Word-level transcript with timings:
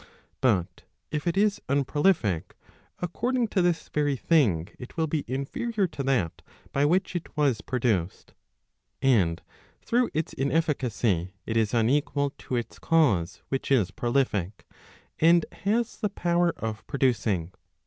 But 0.41 0.81
if 1.11 1.27
it 1.27 1.37
is 1.37 1.61
unpro 1.69 2.01
lific, 2.03 2.53
according 3.03 3.49
to 3.49 3.61
this 3.61 3.87
very 3.87 4.15
thing 4.15 4.69
it 4.79 4.97
will 4.97 5.05
be 5.05 5.23
inferior 5.27 5.85
to 5.89 6.01
that 6.01 6.41
by 6.71 6.85
which 6.85 7.15
it 7.15 7.37
was 7.37 7.61
produced. 7.61 8.33
And 9.03 9.43
through 9.85 10.09
its 10.11 10.33
inefficacy 10.33 11.35
it 11.45 11.55
is 11.55 11.75
unequal 11.75 12.31
to 12.39 12.55
its 12.55 12.79
cause 12.79 13.43
which 13.49 13.69
is 13.69 13.91
prolific, 13.91 14.65
and 15.19 15.45
has 15.51 15.97
the 15.97 16.09
power 16.09 16.49
of 16.57 16.87
producing. 16.87 17.51